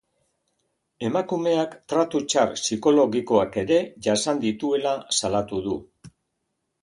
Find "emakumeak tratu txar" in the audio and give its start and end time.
1.09-2.55